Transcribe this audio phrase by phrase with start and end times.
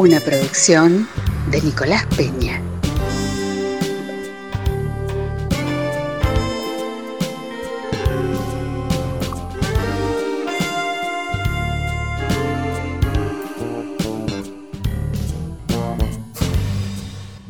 [0.00, 1.06] Una producción
[1.50, 2.58] de Nicolás Peña.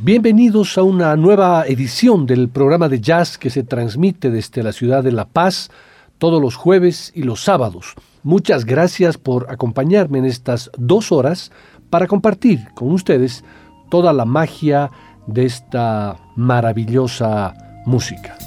[0.03, 5.05] Bienvenidos a una nueva edición del programa de jazz que se transmite desde la ciudad
[5.05, 5.71] de La Paz
[6.19, 7.95] todos los jueves y los sábados.
[8.25, 11.53] Muchas gracias por acompañarme en estas dos horas
[11.91, 13.45] para compartir con ustedes
[13.91, 14.91] toda la magia
[15.27, 18.39] de esta maravillosa música.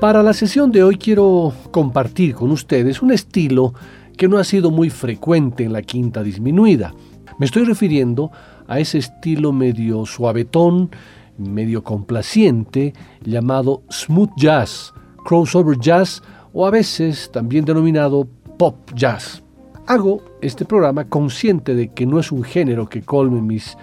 [0.00, 3.74] Para la sesión de hoy quiero compartir con ustedes un estilo
[4.16, 6.94] que no ha sido muy frecuente en la quinta disminuida.
[7.40, 8.30] Me estoy refiriendo
[8.68, 10.90] a ese estilo medio suavetón,
[11.38, 12.92] medio complaciente,
[13.24, 14.92] llamado smooth jazz,
[15.24, 19.42] crossover jazz o a veces también denominado pop jazz.
[19.86, 23.74] Hago este programa consciente de que no es un género que colme mis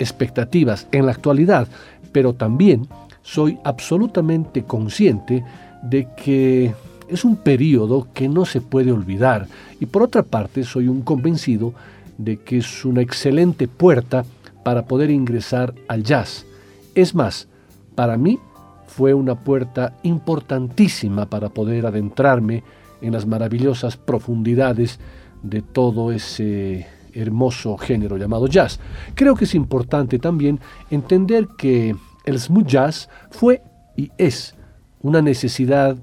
[0.00, 1.68] expectativas en la actualidad,
[2.10, 2.88] pero también
[3.22, 5.44] soy absolutamente consciente
[5.84, 6.74] de que
[7.06, 9.46] es un periodo que no se puede olvidar
[9.78, 11.74] y por otra parte soy un convencido
[12.18, 14.24] de que es una excelente puerta
[14.64, 16.46] para poder ingresar al jazz.
[16.94, 17.48] Es más,
[17.94, 18.38] para mí
[18.86, 22.62] fue una puerta importantísima para poder adentrarme
[23.00, 24.98] en las maravillosas profundidades
[25.42, 28.80] de todo ese hermoso género llamado jazz.
[29.14, 30.60] Creo que es importante también
[30.90, 33.62] entender que el smooth jazz fue
[33.96, 34.54] y es
[35.02, 35.96] una necesidad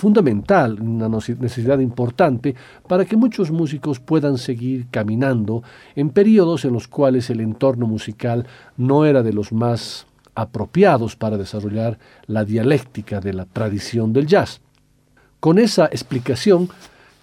[0.00, 2.54] fundamental, una necesidad importante
[2.88, 5.62] para que muchos músicos puedan seguir caminando
[5.94, 8.46] en periodos en los cuales el entorno musical
[8.78, 14.62] no era de los más apropiados para desarrollar la dialéctica de la tradición del jazz.
[15.38, 16.70] Con esa explicación,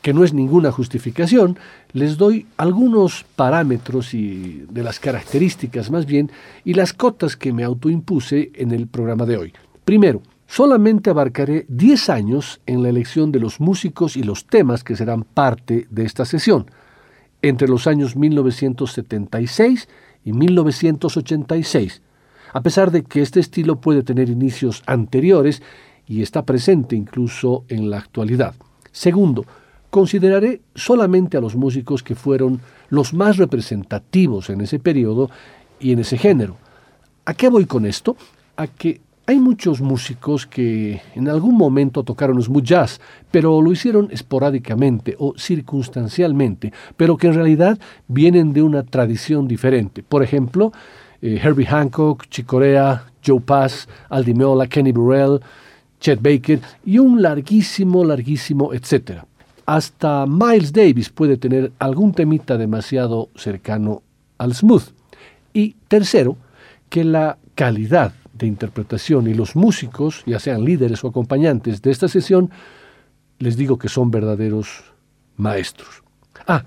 [0.03, 1.57] que no es ninguna justificación,
[1.93, 6.29] les doy algunos parámetros y de las características más bien
[6.63, 9.53] y las cotas que me autoimpuse en el programa de hoy.
[9.83, 14.96] Primero, Solamente abarcaré 10 años en la elección de los músicos y los temas que
[14.96, 16.72] serán parte de esta sesión,
[17.41, 19.90] entre los años 1976
[20.24, 22.02] y 1986,
[22.53, 25.62] a pesar de que este estilo puede tener inicios anteriores
[26.08, 28.56] y está presente incluso en la actualidad.
[28.91, 29.46] Segundo,
[29.90, 35.29] consideraré solamente a los músicos que fueron los más representativos en ese periodo
[35.79, 36.58] y en ese género.
[37.25, 38.16] ¿A qué voy con esto?
[38.56, 44.07] A que hay muchos músicos que en algún momento tocaron smooth jazz, pero lo hicieron
[44.09, 47.77] esporádicamente o circunstancialmente, pero que en realidad
[48.07, 50.01] vienen de una tradición diferente.
[50.01, 50.71] Por ejemplo,
[51.21, 55.41] eh, Herbie Hancock, Chicorea, Joe Pass, Aldi Meola, Kenny Burrell,
[55.99, 59.25] Chet Baker y un larguísimo, larguísimo, etcétera.
[59.66, 64.03] Hasta Miles Davis puede tener algún temita demasiado cercano
[64.37, 64.83] al smooth.
[65.51, 66.37] Y tercero,
[66.89, 72.07] que la calidad de interpretación y los músicos, ya sean líderes o acompañantes de esta
[72.07, 72.49] sesión,
[73.39, 74.83] les digo que son verdaderos
[75.35, 76.03] maestros.
[76.47, 76.63] Ah,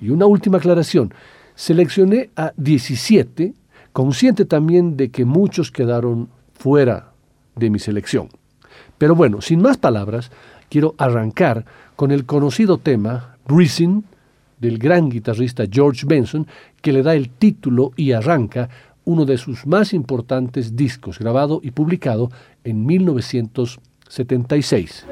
[0.00, 1.12] y una última aclaración.
[1.54, 3.54] Seleccioné a 17,
[3.92, 7.12] consciente también de que muchos quedaron fuera
[7.54, 8.28] de mi selección.
[8.98, 10.30] Pero bueno, sin más palabras,
[10.68, 11.64] quiero arrancar
[11.96, 14.04] con el conocido tema Breezing
[14.58, 16.46] del gran guitarrista George Benson,
[16.80, 18.68] que le da el título y arranca
[19.06, 22.30] uno de sus más importantes discos, grabado y publicado
[22.64, 25.06] en 1976.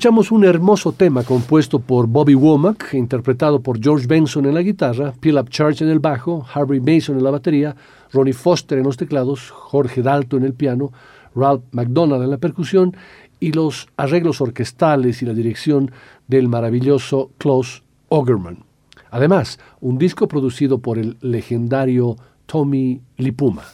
[0.00, 5.12] Escuchamos un hermoso tema compuesto por Bobby Womack, interpretado por George Benson en la guitarra,
[5.20, 7.76] Philip Church en el bajo, Harvey Mason en la batería,
[8.10, 10.90] Ronnie Foster en los teclados, Jorge Dalto en el piano,
[11.34, 12.96] Ralph McDonald en la percusión
[13.40, 15.90] y los arreglos orquestales y la dirección
[16.26, 18.64] del maravilloso Klaus Ogerman.
[19.10, 22.16] Además, un disco producido por el legendario
[22.46, 23.64] Tommy Lipuma.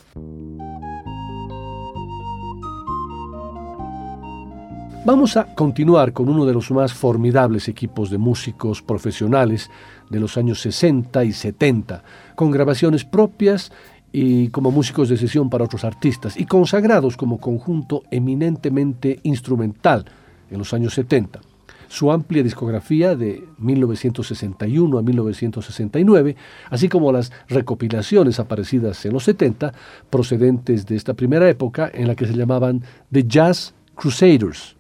[5.07, 9.71] Vamos a continuar con uno de los más formidables equipos de músicos profesionales
[10.11, 12.03] de los años 60 y 70,
[12.35, 13.71] con grabaciones propias
[14.11, 20.07] y como músicos de sesión para otros artistas, y consagrados como conjunto eminentemente instrumental
[20.51, 21.41] en los años 70.
[21.87, 26.35] Su amplia discografía de 1961 a 1969,
[26.69, 29.73] así como las recopilaciones aparecidas en los 70,
[30.11, 32.83] procedentes de esta primera época en la que se llamaban
[33.13, 34.76] The Jazz Crusaders,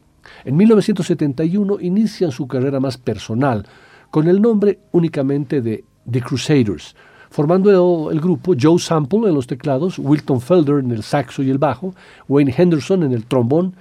[0.46, 3.66] en 1971 inician su carrera más personal
[4.10, 6.94] con el nombre únicamente de The Crusaders,
[7.30, 11.58] formando el grupo Joe Sample en los teclados, Wilton Felder en el saxo y el
[11.58, 11.94] bajo,
[12.28, 13.74] Wayne Henderson en el trombón,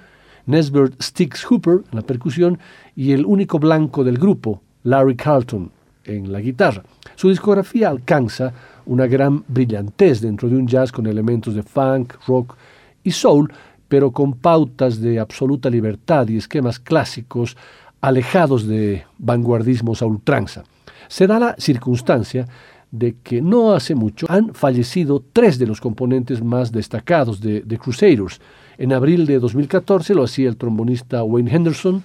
[0.46, 2.58] Nesbert Sticks Hooper en la percusión
[2.96, 5.70] y el único blanco del grupo, Larry Carlton,
[6.04, 6.82] en la guitarra.
[7.14, 8.52] Su discografía alcanza
[8.86, 12.56] una gran brillantez dentro de un jazz con elementos de funk, rock
[13.04, 13.52] y soul,
[13.88, 17.56] pero con pautas de absoluta libertad y esquemas clásicos
[18.00, 20.64] alejados de vanguardismos a ultranza.
[21.08, 22.46] Se da la circunstancia
[22.90, 28.40] de que no hace mucho han fallecido tres de los componentes más destacados de, Crusaders.
[28.78, 32.02] En abril de 2014 lo hacía el trombonista Wayne Henderson,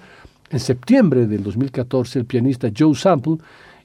[0.50, 3.38] en septiembre del 2014 el pianista Joe Sample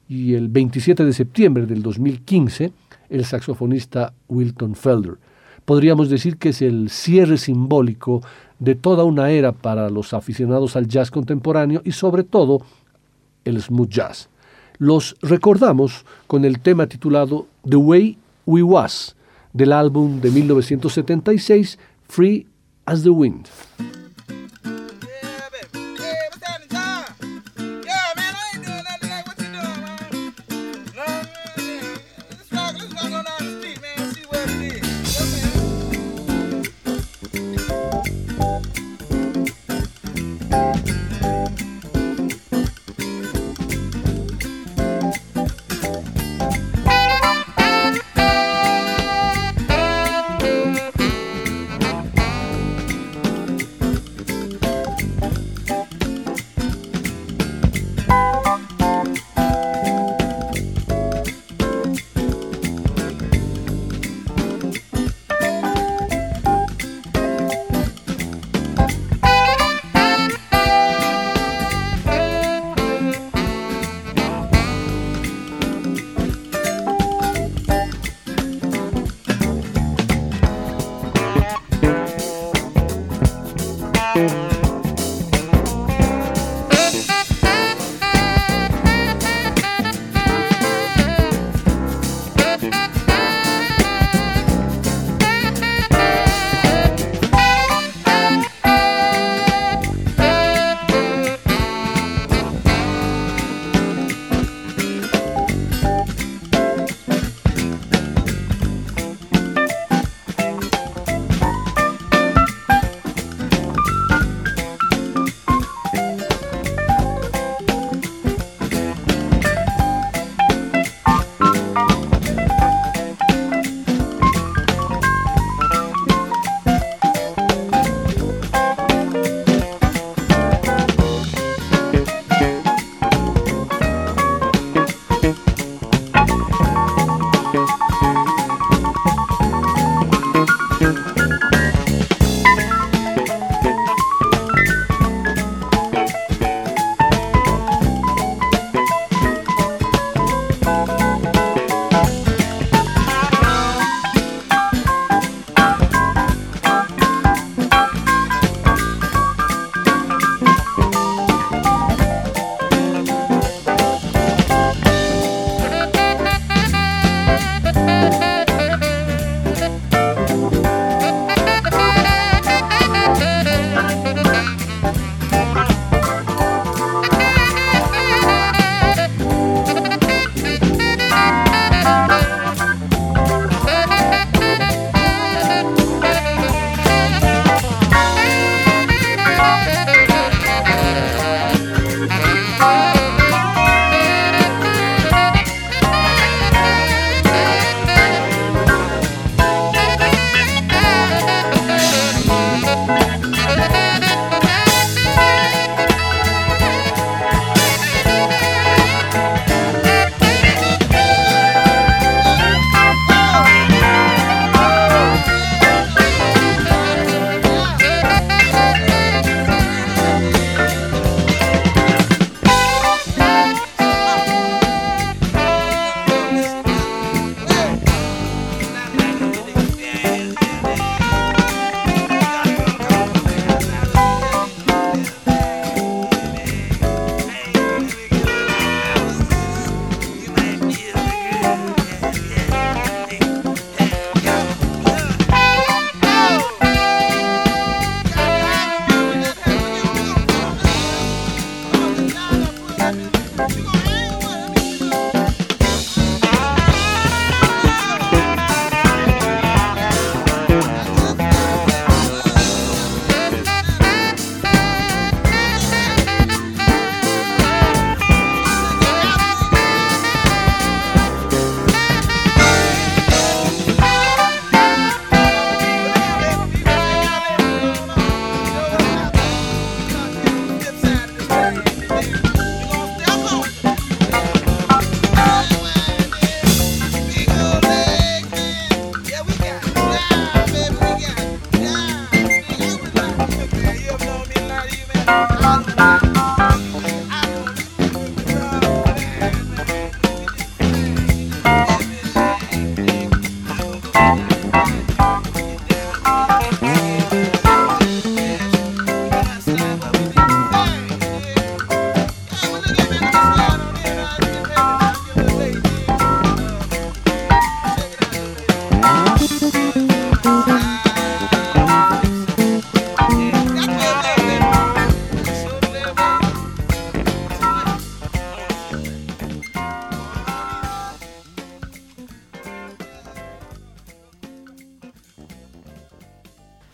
[0.08, 2.72] y el 27 de septiembre del 2015
[3.10, 5.16] el saxofonista Wilton Felder
[5.68, 8.22] podríamos decir que es el cierre simbólico
[8.58, 12.62] de toda una era para los aficionados al jazz contemporáneo y sobre todo
[13.44, 14.30] el smooth jazz.
[14.78, 19.14] Los recordamos con el tema titulado The Way We Was
[19.52, 22.46] del álbum de 1976 Free
[22.86, 23.46] as the Wind.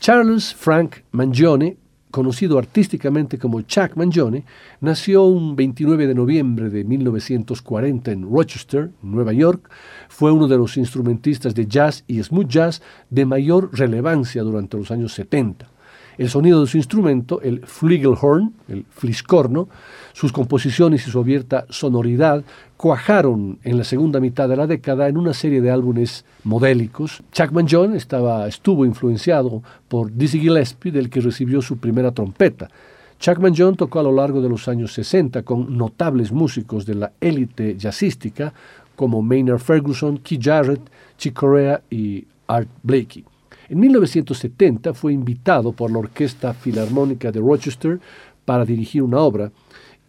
[0.04, 1.78] Charles Frank Mangione,
[2.10, 4.44] conocido artísticamente como Chuck Mangione,
[4.82, 9.70] nació un 29 de noviembre de 1940 en Rochester, Nueva York.
[10.10, 14.90] Fue uno de los instrumentistas de jazz y smooth jazz de mayor relevancia durante los
[14.90, 15.70] años 70.
[16.18, 19.70] El sonido de su instrumento, el flugelhorn, el fliscorno,
[20.14, 22.44] sus composiciones y su abierta sonoridad
[22.76, 27.22] cuajaron en la segunda mitad de la década en una serie de álbumes modélicos.
[27.32, 32.70] Chuckman John estaba, estuvo influenciado por Dizzy Gillespie, del que recibió su primera trompeta.
[33.18, 37.12] Chuckman John tocó a lo largo de los años 60 con notables músicos de la
[37.20, 38.54] élite jazzística
[38.94, 40.80] como Maynard Ferguson, Keith Jarrett,
[41.18, 43.24] Chick Corea y Art Blakey.
[43.68, 47.98] En 1970 fue invitado por la Orquesta Filarmónica de Rochester
[48.44, 49.50] para dirigir una obra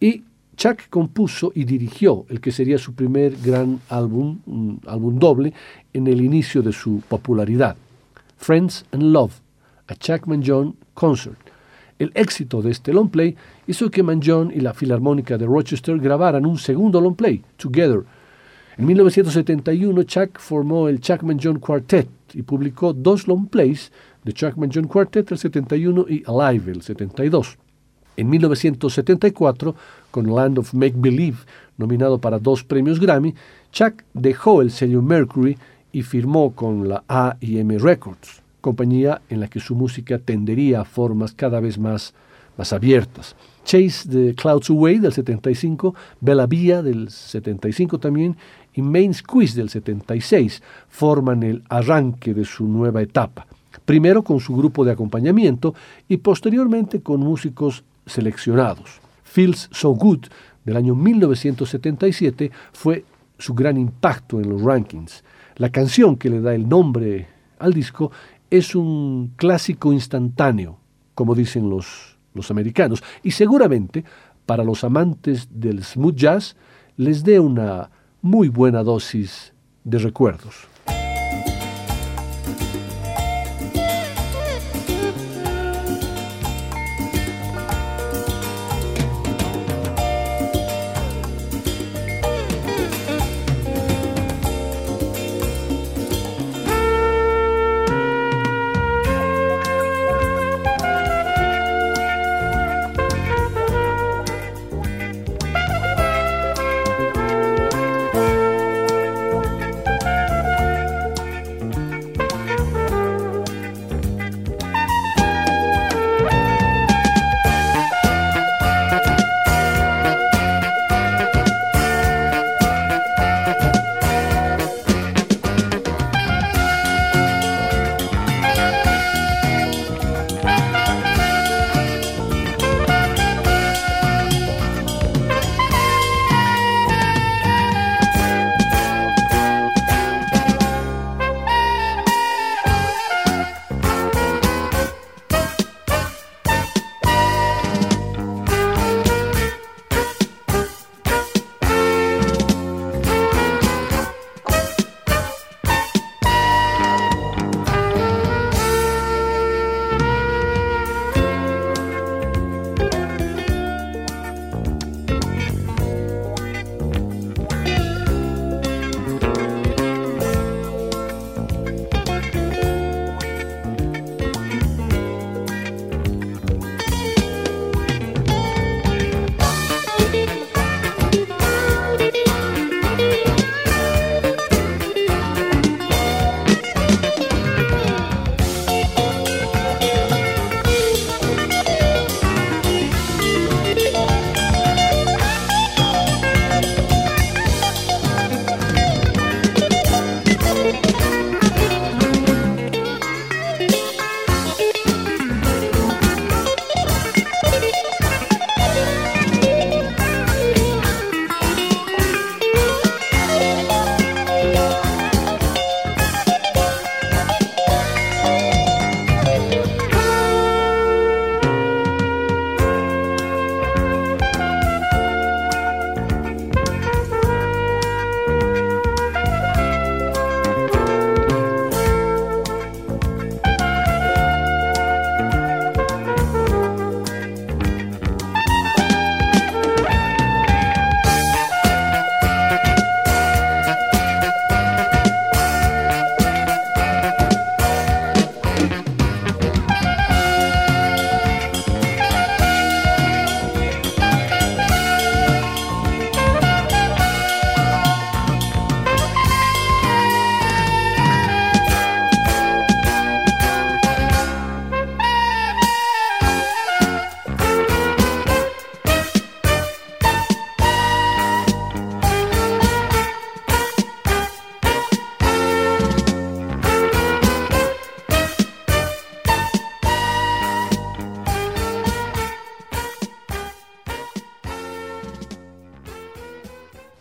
[0.00, 0.22] y
[0.56, 5.52] Chuck compuso y dirigió el que sería su primer gran álbum, un álbum doble,
[5.92, 7.76] en el inicio de su popularidad,
[8.38, 9.34] Friends and Love,
[9.88, 11.38] a Chuck Mangione Concert.
[11.98, 16.44] El éxito de este long play hizo que Mangione y la Filarmónica de Rochester grabaran
[16.46, 18.02] un segundo long play, Together.
[18.76, 23.90] En 1971 Chuck formó el Chuck Mangione Quartet, y publicó dos long plays
[24.24, 27.56] de Chuckman John Quartet el 71 y Alive el 72.
[28.16, 29.74] En 1974,
[30.10, 31.38] con Land of Make Believe,
[31.76, 33.34] nominado para dos premios Grammy,
[33.72, 35.58] Chuck dejó el sello Mercury
[35.92, 41.32] y firmó con la A&M Records, compañía en la que su música tendería a formas
[41.32, 42.14] cada vez más,
[42.56, 43.36] más abiertas.
[43.64, 48.36] Chase the Clouds Away del 75, Bella Via del 75 también
[48.74, 53.46] y Main Squeeze del 76 forman el arranque de su nueva etapa,
[53.84, 55.74] primero con su grupo de acompañamiento
[56.08, 59.00] y posteriormente con músicos seleccionados.
[59.24, 60.26] Feels So Good
[60.64, 63.04] del año 1977 fue
[63.38, 65.22] su gran impacto en los rankings.
[65.56, 68.10] La canción que le da el nombre al disco
[68.50, 70.78] es un clásico instantáneo,
[71.14, 74.04] como dicen los, los americanos, y seguramente
[74.44, 76.56] para los amantes del smooth jazz
[76.96, 77.90] les dé una
[78.22, 79.52] muy buena dosis
[79.84, 80.68] de recuerdos.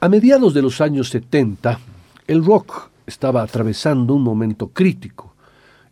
[0.05, 1.79] A mediados de los años 70,
[2.27, 5.33] el rock estaba atravesando un momento crítico.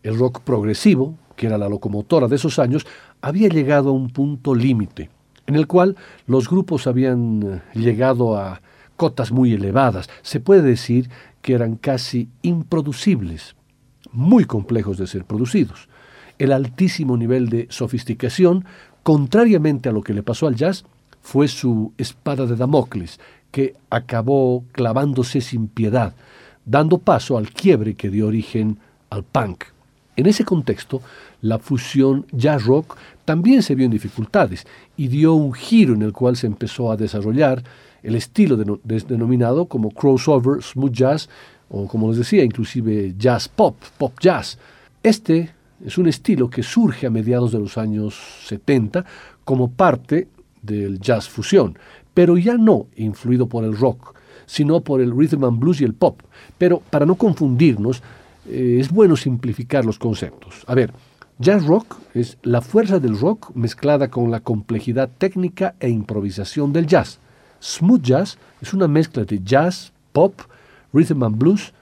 [0.04, 2.86] El rock progresivo, que era la locomotora de esos años,
[3.22, 5.10] había llegado a un punto límite,
[5.48, 5.98] en el cual
[6.28, 8.62] los grupos habían eh, llegado a
[8.98, 10.08] cotas muy elevadas.
[10.22, 11.10] Se puede decir
[11.42, 13.56] que eran casi improducibles,
[14.12, 15.90] muy complejos de ser producidos.
[16.38, 18.64] El altísimo nivel de sofisticación,
[19.02, 20.86] contrariamente a lo que le pasó al jazz,
[21.20, 23.20] fue su espada de Damocles,
[23.54, 26.16] que acabó clavándose sin piedad,
[26.66, 28.80] dando paso al quiebre que dio origen
[29.12, 29.66] al punk.
[30.16, 31.04] En ese contexto,
[31.42, 34.66] la fusión jazz rock también se vio en dificultades
[34.98, 37.64] y dio un giro en el cual se empezó a desarrollar
[38.02, 41.30] el estilo denominado como crossover, smooth jazz
[41.70, 44.58] o como les decía, inclusive jazz pop, pop jazz.
[45.04, 45.52] Este
[45.86, 48.16] es un estilo que surge a mediados de los años
[48.48, 49.06] 70
[49.44, 50.28] como parte
[50.64, 51.78] del jazz fusión,
[52.14, 55.94] pero ya no influido por el rock, sino por el rhythm and blues y el
[55.94, 56.22] pop.
[56.58, 58.02] Pero para no confundirnos,
[58.48, 60.64] eh, es bueno simplificar los conceptos.
[60.68, 60.94] A ver,
[61.40, 66.88] jazz rock es la fuerza del rock mezclada con la complejidad técnica e improvisación del
[66.88, 67.20] jazz.
[67.62, 70.42] Smooth jazz es una mezcla de jazz, pop,
[70.92, 71.74] rhythm and blues,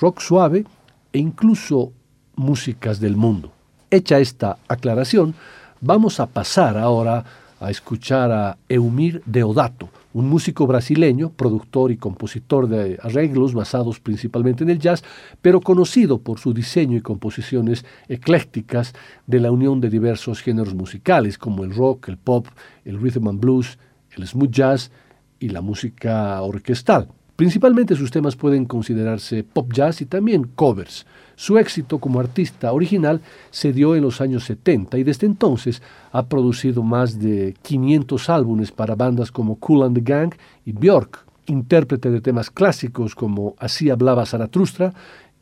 [0.00, 0.64] rock suave
[1.12, 1.92] e incluso
[2.34, 3.52] músicas del mundo.
[3.90, 5.34] Hecha esta aclaración,
[5.80, 7.24] vamos a pasar ahora
[7.60, 14.64] a escuchar a Eumir Deodato, un músico brasileño, productor y compositor de arreglos basados principalmente
[14.64, 15.04] en el jazz,
[15.42, 18.94] pero conocido por su diseño y composiciones eclécticas
[19.26, 22.46] de la unión de diversos géneros musicales como el rock, el pop,
[22.84, 23.78] el rhythm and blues,
[24.16, 24.90] el smooth jazz
[25.38, 27.08] y la música orquestal.
[27.36, 31.06] Principalmente sus temas pueden considerarse pop jazz y también covers.
[31.36, 33.20] Su éxito como artista original
[33.50, 38.72] se dio en los años 70 y desde entonces ha producido más de 500 álbumes
[38.72, 43.90] para bandas como Cool and the Gang y Björk, intérprete de temas clásicos como Así
[43.90, 44.94] hablaba Zaratustra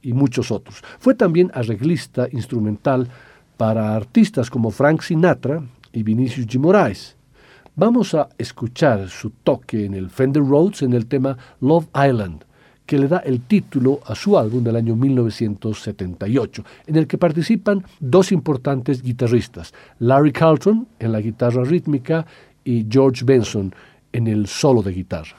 [0.02, 0.82] y muchos otros.
[0.98, 3.08] Fue también arreglista instrumental
[3.56, 6.58] para artistas como Frank Sinatra y Vinicius G.
[6.58, 7.16] Moraes.
[7.76, 12.44] Vamos a escuchar su toque en el Fender Rhodes en el tema Love Island,
[12.86, 17.84] que le da el título a su álbum del año 1978, en el que participan
[18.00, 22.26] dos importantes guitarristas, Larry Carlton en la guitarra rítmica
[22.64, 23.74] y George Benson
[24.12, 25.34] en el solo de guitarra.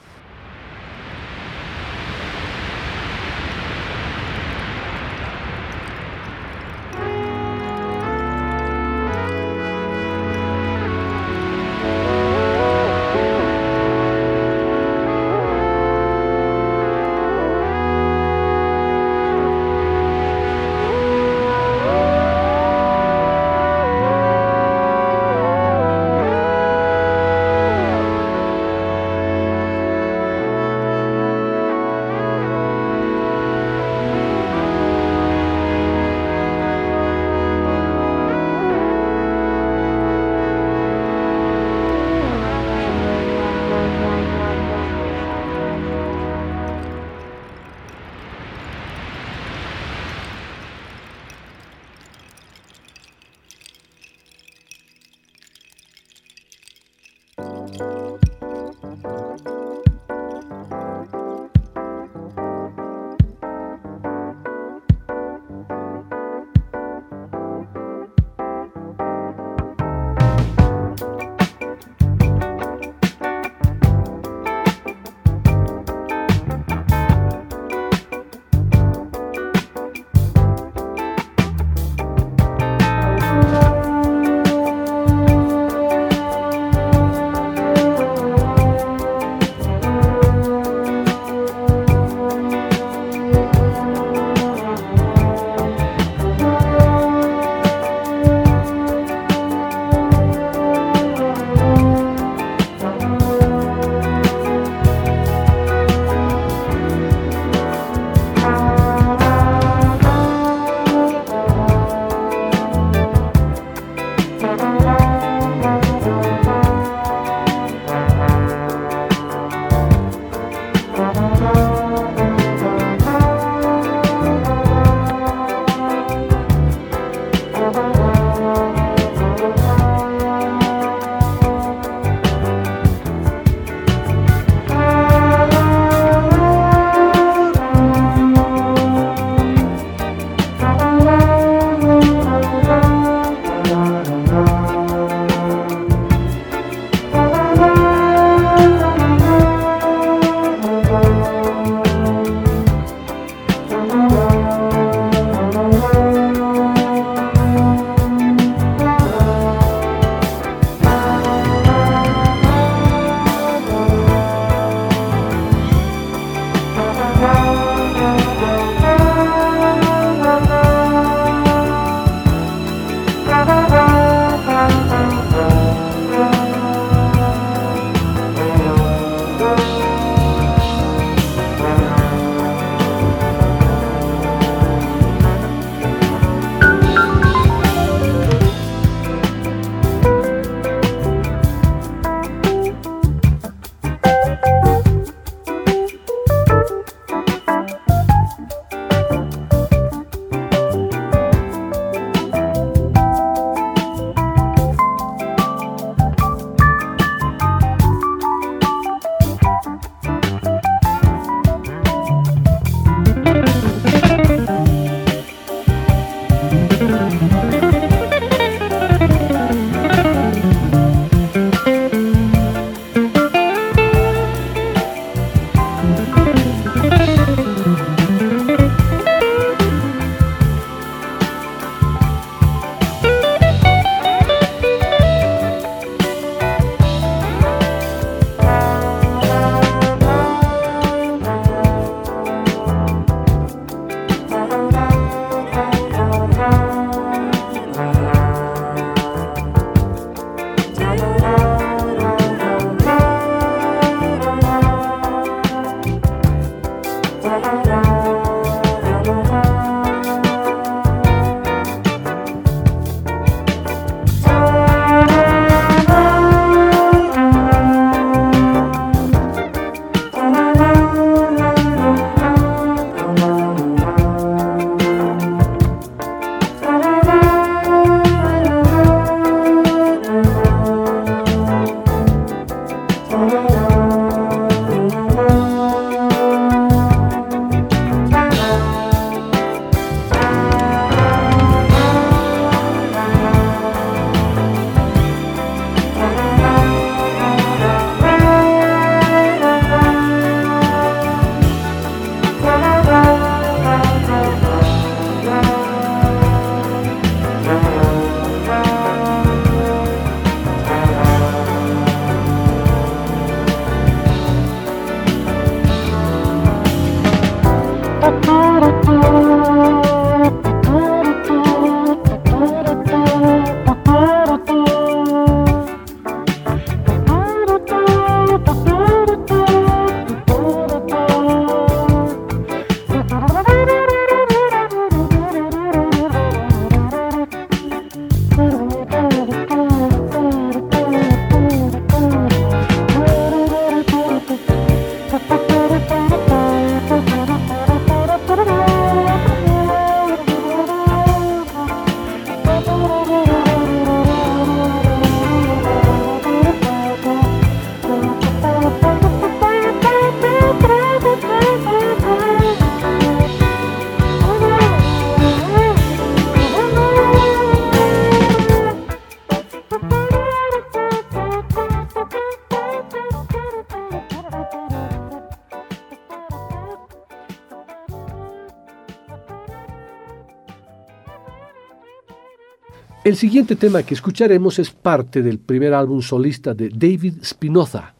[383.06, 387.94] El siguiente tema que escucharemos es parte del primer álbum solista de David Spinoza,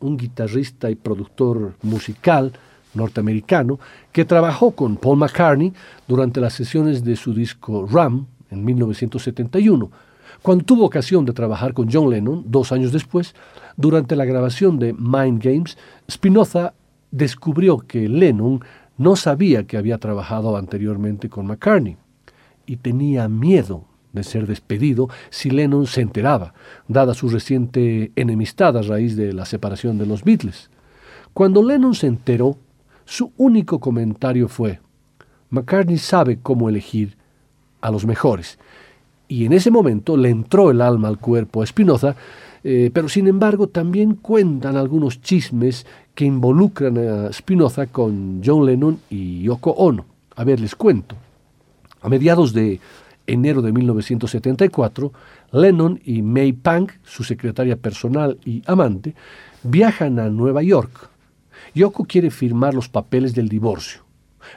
[0.00, 2.52] un guitarrista y productor musical
[2.92, 3.80] norteamericano
[4.12, 5.72] que trabajó con Paul McCartney
[6.06, 9.90] durante las sesiones de su disco Ram en 1971.
[10.42, 13.34] Cuando tuvo ocasión de trabajar con John Lennon dos años después,
[13.78, 15.78] durante la grabación de Mind Games,
[16.10, 16.74] Spinoza
[17.10, 18.60] descubrió que Lennon
[18.98, 21.96] no sabía que había trabajado anteriormente con McCartney
[22.66, 26.54] y tenía miedo de ser despedido si Lennon se enteraba,
[26.88, 30.70] dada su reciente enemistad a raíz de la separación de los Beatles.
[31.32, 32.56] Cuando Lennon se enteró,
[33.04, 34.80] su único comentario fue,
[35.50, 37.16] McCartney sabe cómo elegir
[37.80, 38.58] a los mejores.
[39.28, 42.16] Y en ese momento le entró el alma al cuerpo a Spinoza,
[42.64, 48.98] eh, pero sin embargo también cuentan algunos chismes que involucran a Spinoza con John Lennon
[49.10, 50.04] y Yoko Ono.
[50.36, 51.14] A ver, les cuento.
[52.00, 52.80] A mediados de
[53.26, 55.12] enero de 1974,
[55.52, 59.14] Lennon y May Pang, su secretaria personal y amante,
[59.62, 61.10] viajan a Nueva York.
[61.74, 64.02] Yoko quiere firmar los papeles del divorcio.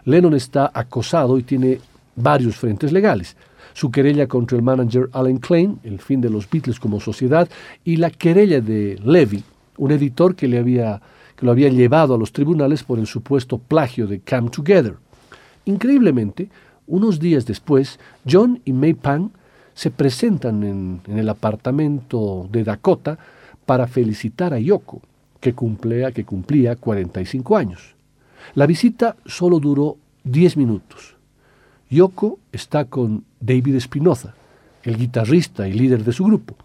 [0.05, 1.79] Lennon está acosado y tiene
[2.15, 3.36] varios frentes legales.
[3.73, 7.49] Su querella contra el manager Alan Klein, el fin de los Beatles como sociedad,
[7.84, 9.43] y la querella de Levy,
[9.77, 11.01] un editor que, le había,
[11.36, 14.95] que lo había llevado a los tribunales por el supuesto plagio de Come Together.
[15.65, 16.49] Increíblemente,
[16.89, 17.99] unos días después,
[18.30, 19.32] John y May Pan
[19.73, 23.17] se presentan en, el apartamento de Dakota
[23.65, 25.02] para felicitar a Yoko,
[25.39, 27.95] que, cumplía, que cumplía 45 años.
[28.56, 31.15] La visita solo duró 10 minutos.
[31.89, 34.34] Yoko está con David Espinoza,
[34.84, 36.56] el guitarrista y líder de su grupo,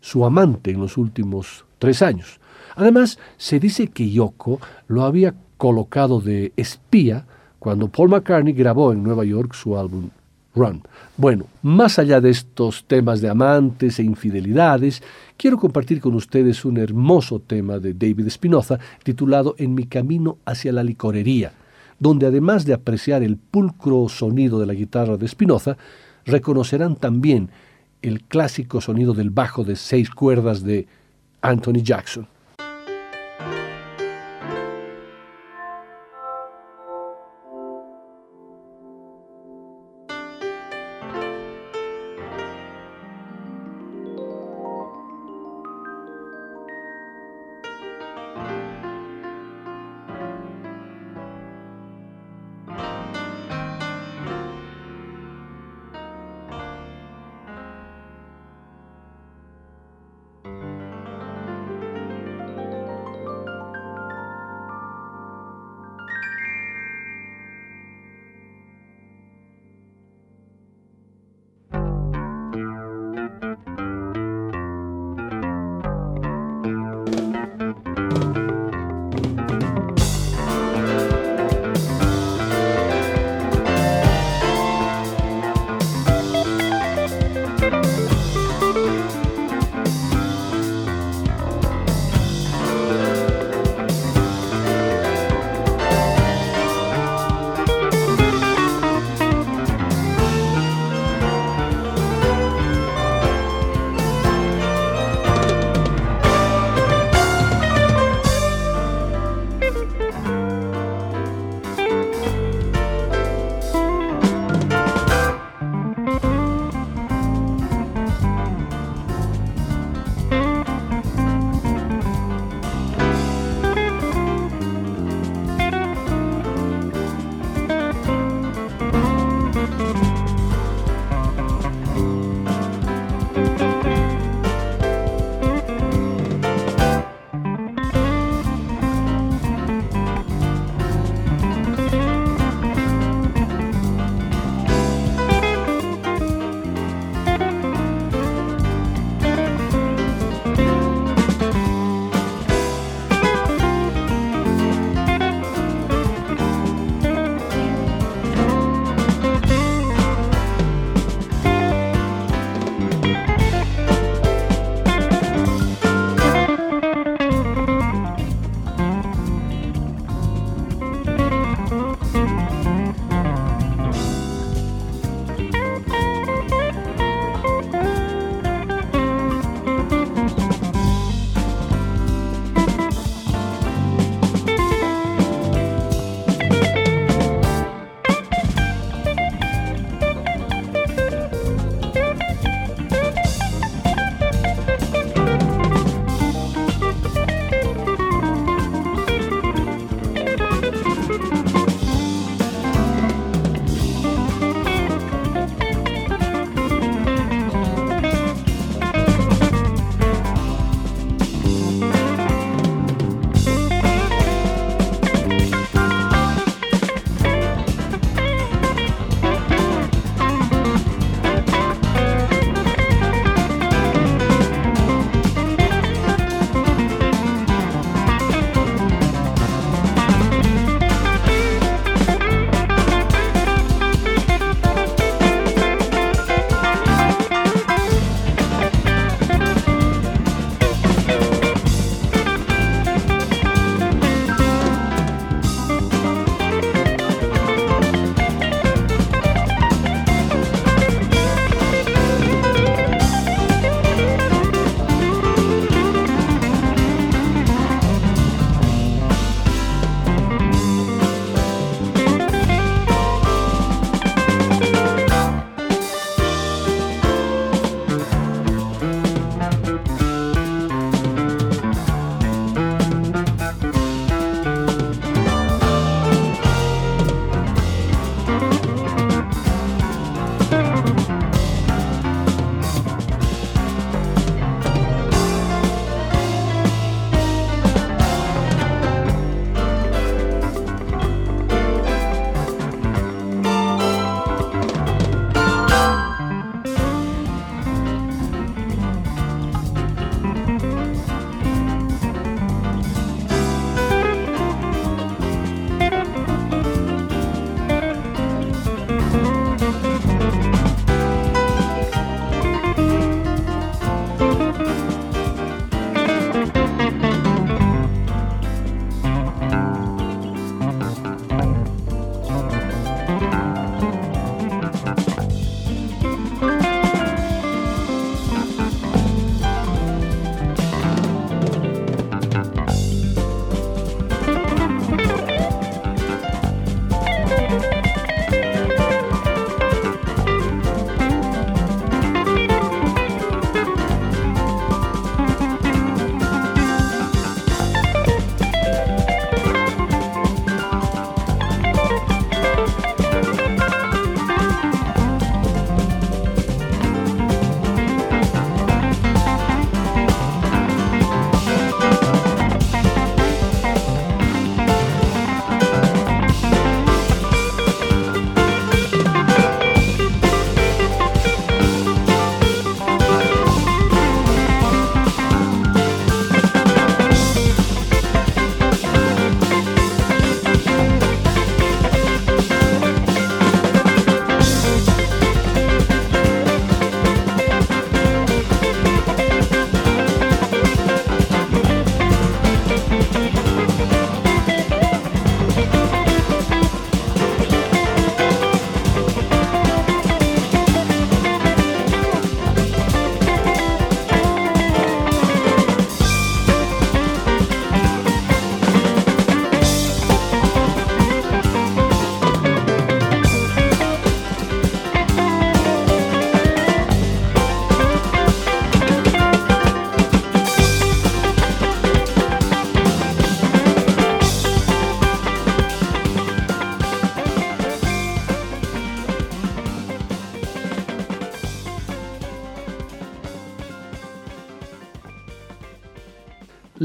[0.00, 2.40] su amante en los últimos tres años.
[2.74, 7.26] Además, se dice que Yoko lo había colocado de espía
[7.58, 10.10] cuando Paul McCartney grabó en Nueva York su álbum
[10.54, 10.82] Run.
[11.16, 15.02] Bueno, más allá de estos temas de amantes e infidelidades,
[15.36, 20.72] quiero compartir con ustedes un hermoso tema de David Espinoza titulado En mi camino hacia
[20.72, 21.52] la licorería,
[21.98, 25.76] donde además de apreciar el pulcro sonido de la guitarra de Espinoza,
[26.24, 27.50] reconocerán también
[28.02, 30.86] el clásico sonido del bajo de seis cuerdas de
[31.40, 32.28] Anthony Jackson.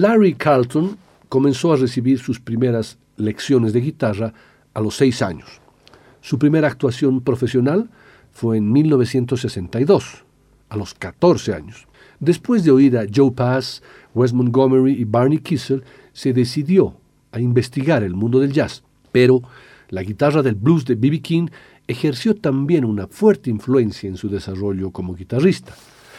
[0.03, 0.97] Larry Carlton
[1.29, 4.33] comenzó a recibir sus primeras lecciones de guitarra
[4.73, 5.61] a los seis años.
[6.19, 7.89] Su primera actuación profesional
[8.33, 10.25] fue en 1962,
[10.67, 11.87] a los 14 años.
[12.19, 13.81] Después de oír a Joe Pass,
[14.13, 16.97] Wes Montgomery y Barney Kissel, se decidió
[17.31, 18.83] a investigar el mundo del jazz,
[19.13, 19.41] pero
[19.87, 21.21] la guitarra del blues de B.B.
[21.21, 21.47] King
[21.87, 25.73] ejerció también una fuerte influencia en su desarrollo como guitarrista.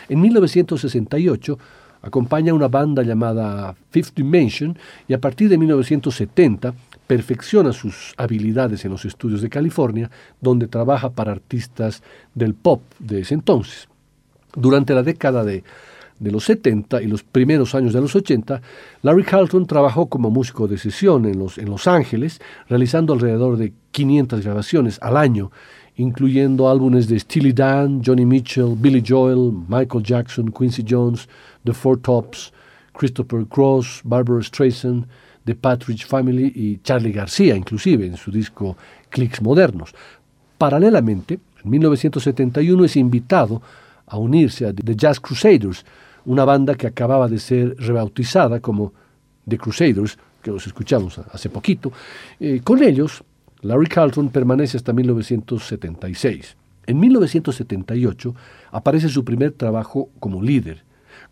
[0.08, 1.58] En 1968
[2.04, 4.78] acompaña una banda llamada Fifth Dimension
[5.08, 6.74] y a partir de 1970
[7.06, 12.02] perfecciona sus habilidades en los estudios de California, donde trabaja para artistas
[12.34, 13.88] del pop de ese entonces.
[14.54, 15.64] Durante la década de,
[16.20, 18.62] los 70 y los primeros años de los 80,
[19.02, 23.72] Larry Carlton trabajó como músico de sesión en Los, en los Ángeles, realizando alrededor de
[23.90, 25.50] 500 grabaciones al año,
[25.96, 31.28] incluyendo álbumes de Steely Dan, Johnny Mitchell, Billy Joel, Michael Jackson, Quincy Jones,
[31.64, 32.52] The Four Tops,
[32.92, 35.06] Christopher Cross, Barbara Streisand,
[35.44, 38.76] The Patridge Family y Charlie García, inclusive en su disco
[39.10, 39.94] Clicks Modernos.
[40.56, 43.60] Paralelamente, en 1971 es invitado
[44.06, 45.84] a unirse a The Jazz Crusaders,
[46.26, 48.92] una banda que acababa de ser rebautizada como
[49.46, 51.92] The Crusaders, que los escuchamos hace poquito.
[52.38, 53.22] Eh, con ellos,
[53.62, 56.56] Larry Carlton permanece hasta 1976.
[56.86, 58.34] En 1978
[58.70, 60.83] aparece su primer trabajo como líder.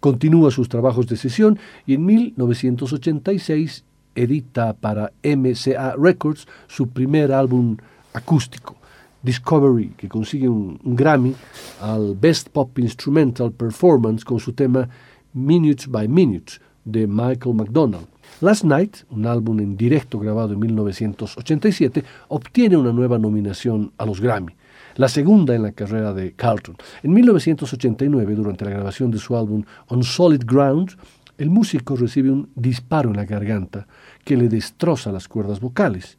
[0.02, 3.84] Continúa sus trabajos de sesión y en 1986
[4.16, 7.76] edita para MCA Records su primer álbum
[8.12, 8.74] acústico.
[9.22, 11.36] Discovery, que consigue un, Grammy
[11.80, 14.88] al Best Pop Instrumental Performance con su tema
[15.34, 18.08] Minutes by Minutes de Michael McDonald.
[18.40, 24.20] Last Night, un álbum en directo grabado en 1987, obtiene una nueva nominación a los
[24.20, 24.52] Grammy,
[24.96, 26.76] la segunda en la carrera de Carlton.
[27.02, 30.96] En 1989, durante la grabación de su álbum On Solid Ground,
[31.38, 33.86] el músico recibe un disparo en la garganta
[34.24, 36.18] que le destroza las cuerdas vocales.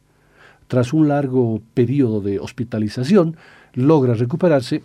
[0.66, 3.36] Tras un largo periodo de hospitalización,
[3.74, 4.82] logra recuperarse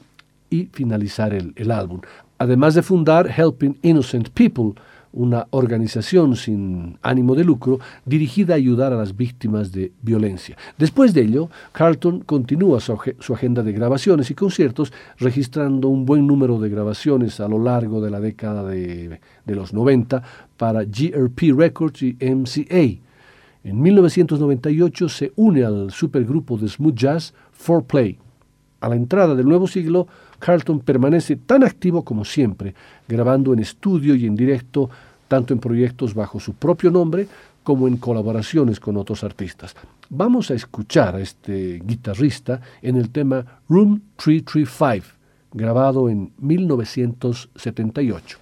[0.50, 2.02] y finalizar el, álbum.
[2.38, 4.74] Además de fundar Helping Innocent People,
[5.12, 10.56] una organización sin ánimo de lucro dirigida a ayudar a las víctimas de violencia.
[10.78, 12.94] Después de ello, Carlton continúa su,
[13.34, 18.12] agenda de grabaciones y conciertos, registrando un buen número de grabaciones a lo largo de
[18.12, 20.22] la década de, los 90
[20.58, 23.00] para GRP Records y MCA.
[23.64, 27.34] En 1998 se une al supergrupo de smooth jazz
[27.66, 28.18] 4Play.
[28.82, 30.08] A la entrada del nuevo siglo,
[30.40, 32.74] Carlton permanece tan activo como siempre,
[33.08, 34.90] grabando en estudio y en directo,
[35.28, 37.28] tanto en proyectos bajo su propio nombre
[37.64, 39.76] como en colaboraciones con otros artistas.
[40.10, 45.06] Vamos a escuchar a este guitarrista en el tema Room 335,
[45.54, 48.40] grabado en 1978.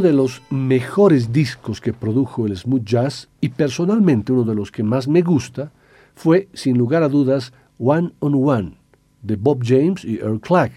[0.00, 4.72] Uno de los mejores discos que produjo el smooth jazz y personalmente uno de los
[4.72, 5.72] que más me gusta
[6.14, 8.72] fue, sin lugar a dudas, One on One
[9.20, 10.72] de Bob James y Earl Clark.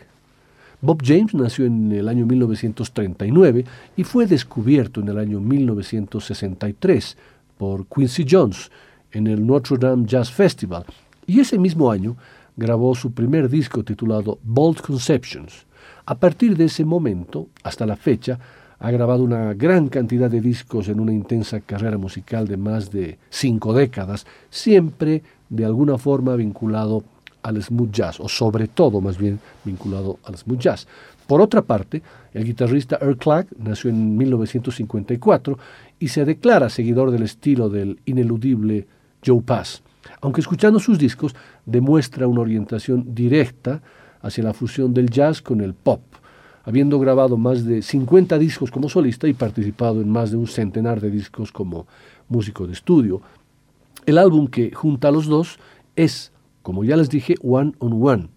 [0.82, 3.64] Bob James nació en el año 1939
[3.96, 7.16] y fue descubierto en el año 1963
[7.58, 8.72] por Quincy Jones
[9.14, 10.84] en el Notre Dame Jazz Festival
[11.26, 12.18] y ese mismo año
[12.58, 15.66] grabó su primer disco titulado Bold Conceptions.
[16.06, 18.38] A partir de ese momento, hasta la fecha,
[18.84, 23.18] ha grabado una gran cantidad de discos en una intensa carrera musical de más de
[23.30, 27.02] cinco décadas, siempre de alguna forma vinculado
[27.44, 30.86] al smooth jazz, o sobre todo más bien vinculado al smooth jazz.
[31.28, 32.02] Por otra parte,
[32.34, 35.58] el guitarrista Earl Clark nació en 1954
[36.00, 38.86] y se declara seguidor del estilo del ineludible
[39.26, 39.82] Joe Pass,
[40.20, 41.34] aunque escuchando sus discos
[41.66, 43.82] demuestra una orientación directa
[44.22, 46.02] hacia la fusión del jazz con el pop,
[46.64, 51.01] habiendo grabado más de 50 discos como solista y participado en más de un centenar
[51.01, 51.88] de discos como
[52.30, 53.22] músico de estudio.
[54.05, 55.59] El álbum que junta a los dos
[55.95, 58.30] es, como ya les dije, One on One,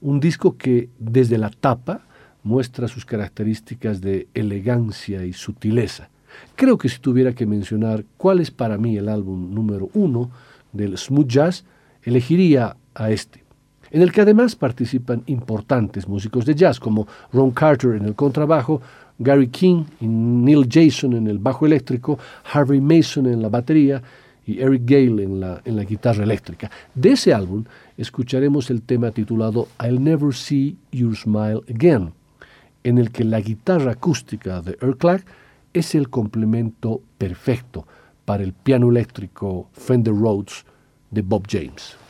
[0.00, 2.02] un disco que desde la tapa
[2.42, 6.10] muestra sus características de elegancia y sutileza.
[6.56, 10.30] Creo que si tuviera que mencionar cuál es para mí el álbum número uno
[10.72, 11.64] del smooth jazz,
[12.02, 13.44] elegiría a este,
[13.90, 18.80] en el que además participan importantes músicos de jazz como Ron Carter en el contrabajo,
[19.18, 22.18] Gary King y Neil Jason en el bajo eléctrico,
[22.52, 24.02] Harvey Mason en la batería
[24.46, 26.70] y Eric Gale en la, en la guitarra eléctrica.
[26.94, 27.64] De ese álbum
[27.96, 32.12] escucharemos el tema titulado I'll Never See Your Smile Again,
[32.82, 35.24] en el que la guitarra acústica de Earl Clark
[35.72, 37.86] es el complemento perfecto
[38.24, 40.64] para el piano eléctrico Fender Rhodes
[41.10, 41.99] de Bob James.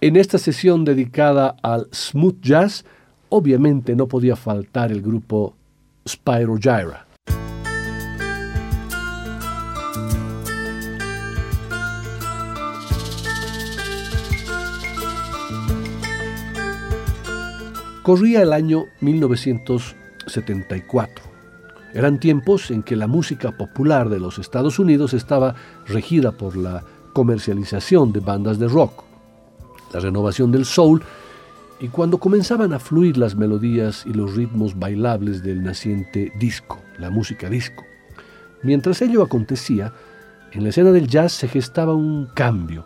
[0.00, 2.84] en esta sesión dedicada al smooth jazz,
[3.28, 5.54] obviamente no podía faltar el grupo
[6.08, 7.06] Spyro Gyra.
[18.02, 21.24] Corría el año 1974.
[21.92, 25.54] Eran tiempos en que la música popular de los Estados Unidos estaba
[25.86, 26.82] regida por la
[27.12, 29.09] comercialización de bandas de rock,
[29.92, 31.02] la renovación del soul
[31.80, 37.10] y cuando comenzaban a fluir las melodías y los ritmos bailables del naciente disco, la
[37.10, 37.84] música disco.
[38.62, 39.92] Mientras ello acontecía,
[40.52, 42.84] en la escena del jazz se gestaba un cambio.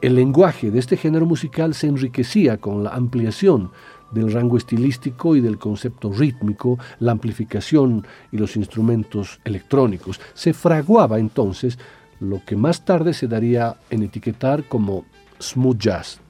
[0.00, 3.72] El lenguaje de este género musical se enriquecía con la ampliación
[4.12, 10.20] del rango estilístico y del concepto rítmico, la amplificación y los instrumentos electrónicos.
[10.34, 11.78] Se fraguaba entonces
[12.20, 15.04] lo que más tarde se daría en etiquetar como
[15.40, 16.20] smooth jazz.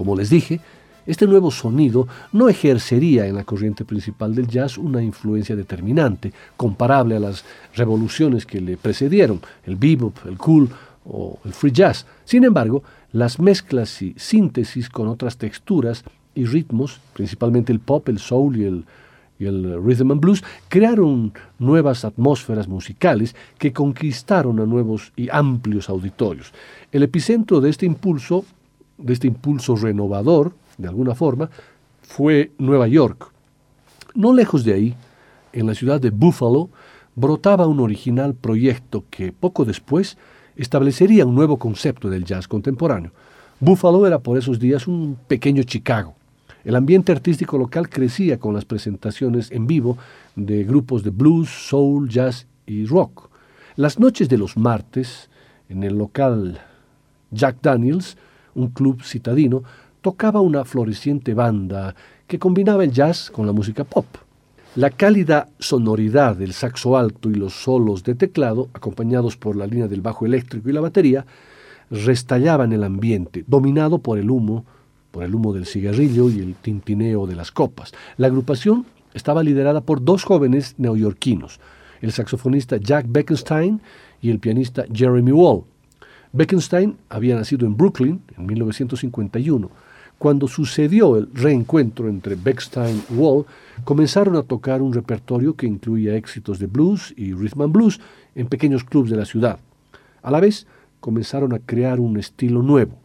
[0.00, 0.62] Como les dije,
[1.06, 7.16] este nuevo sonido no ejercería en la corriente principal del jazz una influencia determinante, comparable
[7.16, 7.44] a las
[7.74, 10.70] revoluciones que le precedieron, el bebop, el cool
[11.04, 12.06] o el free jazz.
[12.24, 12.82] Sin embargo,
[13.12, 16.02] las mezclas y síntesis con otras texturas
[16.34, 18.84] y ritmos, principalmente el pop, el soul y el,
[19.38, 25.90] y el rhythm and blues, crearon nuevas atmósferas musicales que conquistaron a nuevos y amplios
[25.90, 26.54] auditorios.
[26.90, 28.46] El epicentro de este impulso,
[29.02, 31.50] de este impulso renovador, de alguna forma,
[32.02, 33.30] fue Nueva York.
[34.14, 34.94] No lejos de ahí,
[35.52, 36.70] en la ciudad de Buffalo,
[37.14, 40.16] brotaba un original proyecto que poco después
[40.56, 43.12] establecería un nuevo concepto del jazz contemporáneo.
[43.60, 46.14] Buffalo era por esos días un pequeño Chicago.
[46.64, 49.96] El ambiente artístico local crecía con las presentaciones en vivo
[50.36, 53.30] de grupos de blues, soul, jazz y rock.
[53.76, 55.30] Las noches de los martes,
[55.68, 56.60] en el local
[57.30, 58.16] Jack Daniels,
[58.54, 59.62] un club citadino,
[60.00, 61.94] tocaba una floreciente banda
[62.26, 64.06] que combinaba el jazz con la música pop.
[64.76, 69.88] La cálida sonoridad del saxo alto y los solos de teclado, acompañados por la línea
[69.88, 71.26] del bajo eléctrico y la batería,
[71.90, 74.64] restallaban el ambiente, dominado por el humo
[75.10, 77.92] por el humo del cigarrillo y el tintineo de las copas.
[78.16, 81.60] La agrupación estaba liderada por dos jóvenes neoyorquinos,
[82.00, 83.80] el saxofonista Jack Beckenstein
[84.22, 85.64] y el pianista Jeremy Wall.
[86.32, 89.70] Beckenstein había nacido en Brooklyn en 1951.
[90.18, 93.46] Cuando sucedió el reencuentro entre Beckstein y Wall,
[93.84, 98.00] comenzaron a tocar un repertorio que incluía éxitos de blues y rhythm and blues
[98.34, 99.58] en pequeños clubs de la ciudad.
[100.22, 100.66] A la vez,
[101.00, 102.98] comenzaron a crear un estilo nuevo,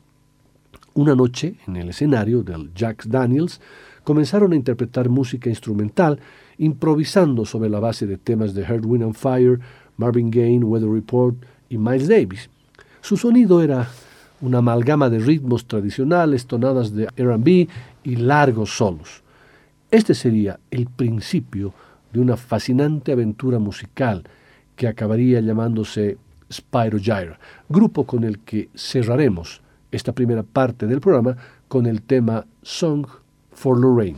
[0.96, 3.60] una noche, en el escenario del Jack Daniels,
[4.06, 6.22] comenzaron a interpretar música instrumental,
[6.58, 9.60] improvisando sobre la base de temas de Heart, Wind and Fire,
[9.98, 11.36] Marvin Gaye, Weather Report
[11.68, 12.50] y Miles Davis.
[13.06, 13.88] Su sonido era
[14.42, 17.70] una amalgama de ritmos tradicionales, tonadas de RB
[18.04, 19.22] y largos solos.
[19.92, 21.72] Este sería el principio
[22.12, 24.24] de una fascinante aventura musical
[24.76, 26.18] que acabaría llamándose
[26.52, 27.38] Spyro Gyra,
[27.70, 31.38] grupo con el que cerraremos esta primera parte del programa
[31.68, 33.06] con el tema Song
[33.52, 34.18] for Lorraine.